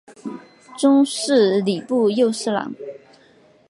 [0.79, 2.73] 终仕礼部右侍郎。